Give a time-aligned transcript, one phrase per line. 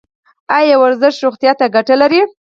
[0.57, 2.21] ایا ورزش روغتیا ته ګټه لري؟